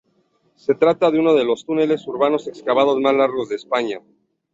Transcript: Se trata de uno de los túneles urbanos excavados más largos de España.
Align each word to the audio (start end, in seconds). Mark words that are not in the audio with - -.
Se 0.55 0.73
trata 0.73 1.11
de 1.11 1.19
uno 1.19 1.35
de 1.35 1.43
los 1.45 1.63
túneles 1.63 2.07
urbanos 2.07 2.47
excavados 2.47 2.99
más 2.99 3.13
largos 3.13 3.49
de 3.49 3.55
España. 3.57 3.99